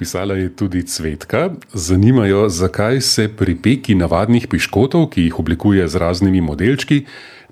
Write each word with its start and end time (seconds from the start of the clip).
pisala 0.00 0.34
je 0.34 0.48
tudi 0.56 0.80
Cvetka. 0.82 1.50
Zanimajo, 1.72 2.48
zakaj 2.48 3.00
se 3.00 3.28
pri 3.28 3.52
peki 3.62 3.94
navadnih 3.94 4.46
piškotov, 4.48 5.10
ki 5.12 5.26
jih 5.28 5.38
oblikuje 5.42 5.84
z 5.88 6.00
raznimi 6.00 6.40
modelčki, 6.40 7.04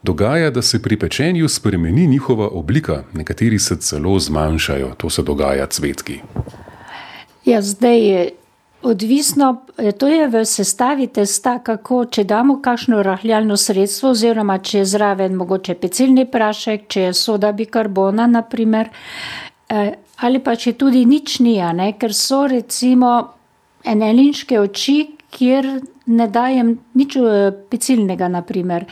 dogaja, 0.03 0.51
da 0.51 0.63
se 0.63 0.81
pri 0.83 0.97
pečenju 0.97 1.49
spremeni 1.49 2.07
njihova 2.07 2.49
oblika, 2.49 3.03
nekateri 3.13 3.59
se 3.59 3.77
celo 3.77 4.19
zmanjšajo. 4.19 4.95
To 4.97 5.11
se 5.11 5.23
dogaja 5.23 5.67
Cvetki. 5.67 6.21
Ja, 7.45 7.61
zdaj 7.63 8.01
je 8.01 8.31
odvisno, 8.83 9.67
to 9.99 10.09
je 10.09 10.29
v 10.29 10.45
sestavi 10.45 11.07
testa, 11.07 11.59
kako 11.59 12.05
če 12.05 12.25
damo 12.25 12.63
kakšno 12.63 13.03
rahljalno 13.03 13.57
sredstvo, 13.57 14.15
oziroma 14.17 14.59
če 14.59 14.79
je 14.79 14.89
zraven 14.95 15.37
mogoče 15.37 15.75
pecilni 15.75 16.25
prašek, 16.31 16.89
če 16.89 17.11
je 17.11 17.15
soda 17.15 17.53
bikarbona, 17.53 18.27
naprimer, 18.27 18.89
ali 19.69 20.41
pa 20.41 20.57
če 20.57 20.75
tudi 20.81 21.05
nič 21.07 21.41
ni, 21.45 21.59
a 21.61 21.73
ne, 21.77 21.93
ker 22.01 22.15
so 22.17 22.47
recimo 22.49 23.13
ene 23.85 24.13
linške 24.17 24.59
oči, 24.61 24.99
kjer 25.31 25.69
ne 26.09 26.27
dajem 26.33 26.73
nič 26.97 27.17
pecilnega, 27.71 28.29
na 28.33 28.43
primer. 28.43 28.87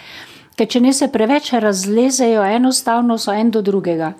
Ker 0.57 0.69
če 0.69 0.81
ne, 0.85 0.93
se 0.93 1.09
preveč 1.13 1.53
razlezejo, 1.61 2.45
enostavno 2.45 3.17
so 3.21 3.33
en 3.33 3.51
do 3.51 3.63
drugega. 3.65 4.15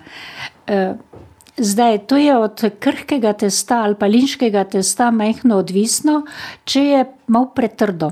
zdaj, 1.57 1.97
to 2.05 2.17
je 2.17 2.37
od 2.37 2.63
krhkega 2.79 3.33
testa 3.33 3.81
ali 3.83 3.95
pa 3.95 4.05
linškega 4.05 4.63
testa 4.63 5.11
majhno 5.11 5.57
odvisno, 5.57 6.23
če 6.65 6.83
je 6.83 7.05
malo 7.27 7.51
pretrdo. 7.55 8.11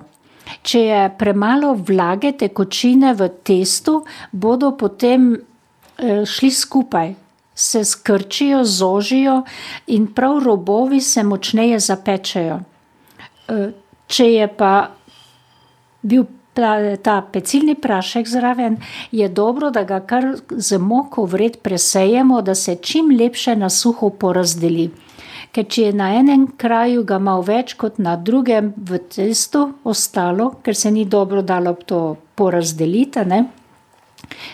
Če 0.62 0.80
je 0.80 1.02
premalo 1.18 1.74
vlage, 1.74 2.32
tekočine 2.38 3.14
v 3.14 3.30
testu, 3.44 4.04
bodo 4.32 4.72
potem, 4.78 5.34
šli 5.98 6.52
skupaj. 6.52 7.16
Se 7.56 7.84
skrčijo, 7.84 8.64
zožijo 8.64 9.44
in 9.88 10.08
prav 10.14 10.40
robovi 10.44 11.02
se 11.02 11.24
močneje 11.24 11.80
zapečejo. 11.80 12.60
če 14.08 14.26
je 14.32 14.48
pa 14.48 14.72
bil 16.02 16.26
ta 17.04 17.16
pecilni 17.32 17.76
prašek 17.76 18.28
zraven, 18.28 18.78
je 19.12 19.28
dobro, 19.30 19.72
da 19.76 19.84
ga 19.84 20.00
kar 20.00 20.38
z 20.50 20.78
moko 20.80 21.26
vred 21.26 21.58
presejemo, 21.62 22.42
da 22.42 22.56
se 22.56 22.76
čim 22.76 23.12
lepše 23.20 23.56
na 23.56 23.70
suho 23.70 24.10
porazdeli. 24.10 24.90
Ker 25.52 25.68
če 25.68 25.84
je 25.84 25.94
na 25.94 26.14
enem 26.16 26.48
kraju 26.58 27.04
ga 27.04 27.20
malo 27.20 27.44
več 27.44 27.74
kot 27.80 28.00
na 28.00 28.16
drugem 28.16 28.74
v 28.78 29.00
testu 29.12 29.66
ostalo, 29.84 30.54
ker 30.64 30.76
se 30.76 30.92
ni 30.92 31.06
dobro 31.06 31.42
dalo 31.42 31.76
to 31.76 32.16
porazdeliti, 32.36 33.26
ne, 33.28 33.46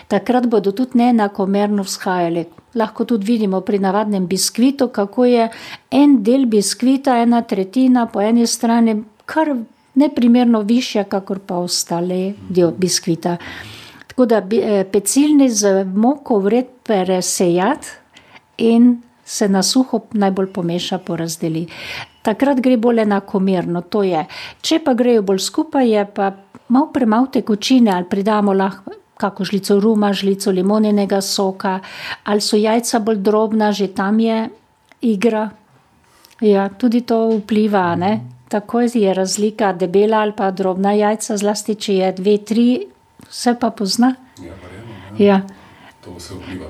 takrat 0.08 0.46
bodo 0.46 0.72
tudi 0.72 0.98
neenakomerno 0.98 1.86
vzhajali. 1.86 2.46
Lahko 2.74 3.04
tudi 3.04 3.26
vidimo 3.26 3.60
pri 3.60 3.78
navadnem 3.78 4.26
biskvitu, 4.26 4.88
kako 4.88 5.24
je 5.24 5.48
en 5.90 6.22
del 6.22 6.46
biskvita, 6.46 7.18
ena 7.22 7.42
tretjina 7.42 8.06
po 8.06 8.20
eni 8.20 8.46
strani 8.46 9.02
kar 9.24 9.54
neprimerno 9.94 10.60
višja 10.60 11.04
kakor 11.04 11.38
pa 11.46 11.58
ostali 11.60 12.34
del 12.48 12.72
biskvita. 12.78 13.36
Tako 14.06 14.26
da 14.26 14.42
pecilni 14.92 15.50
z 15.50 15.84
moko 15.84 16.38
vred 16.38 16.66
presejati 16.84 17.88
in 18.58 19.02
se 19.24 19.48
na 19.48 19.62
suho 19.62 20.00
najbolj 20.12 20.52
pomeša, 20.52 20.98
porazdeli. 20.98 21.66
Takrat 22.22 22.60
gre 22.60 22.76
bolj 22.76 23.02
enakomerno, 23.02 23.80
to 23.82 24.02
je. 24.02 24.24
Če 24.60 24.80
pa 24.84 24.94
grejo 24.94 25.22
bolj 25.22 25.38
skupaj, 25.38 25.88
je 25.88 26.04
pa 26.14 26.32
malo 26.68 26.90
premalo 26.92 27.26
tekočine 27.32 27.90
ali 27.92 28.08
pridamo 28.10 28.52
lahko 28.52 29.01
kako 29.22 29.46
žlico 29.46 29.78
ruma, 29.80 30.12
žlico 30.12 30.50
limoninega 30.50 31.20
soka 31.22 31.78
ali 32.24 32.40
so 32.40 32.58
jajca 32.58 32.98
bolj 32.98 33.22
drobna, 33.22 33.72
že 33.72 33.88
tam 33.94 34.20
je 34.20 34.48
igra. 35.00 35.50
Ja, 36.40 36.68
tudi 36.68 37.00
to 37.06 37.38
vpliva, 37.38 37.94
ne. 37.96 38.20
Takoj 38.50 38.90
je 38.94 39.14
razlika, 39.14 39.72
debela 39.72 40.20
ali 40.26 40.34
pa 40.36 40.50
drobna 40.50 40.92
jajca, 40.92 41.36
zlasti 41.36 41.74
če 41.74 41.94
je 41.94 42.12
dve, 42.12 42.36
tri, 42.38 42.68
se 43.30 43.54
pa 43.60 43.70
pozna. 43.70 44.14
Ja. 45.18 45.42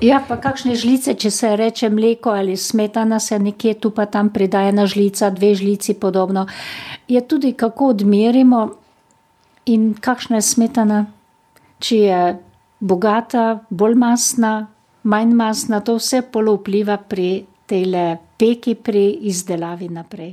Ja, 0.01 0.19
pa 0.27 0.37
kakšne 0.37 0.75
žlice, 0.77 1.15
če 1.17 1.31
se 1.33 1.55
reče 1.57 1.89
mleko 1.89 2.35
ali 2.37 2.53
smetana, 2.57 3.17
se 3.19 3.39
nekje 3.39 3.73
tu 3.81 3.89
pa 3.89 4.05
tam 4.05 4.29
prida 4.29 4.61
ena 4.69 4.85
žlica, 4.85 5.31
dve 5.33 5.55
žlici, 5.57 5.95
podobno. 5.97 6.45
Je 7.09 7.21
tudi, 7.27 7.53
kako 7.57 7.89
odmerimo 7.95 8.61
in 9.65 9.93
kakšna 9.97 10.37
je 10.37 10.45
smetana. 10.51 11.05
Če 11.83 11.97
je 11.99 12.21
bogata, 12.79 13.47
bolj 13.69 13.97
mastna, 13.99 14.53
manj 15.03 15.33
mastna, 15.35 15.81
to 15.83 15.97
vse 15.99 16.21
pol 16.31 16.53
vpliva 16.55 16.95
pri 16.97 17.43
tejle 17.67 18.05
peki, 18.39 18.75
pri 18.79 19.03
izdelavi 19.27 19.89
naprej. 19.91 20.31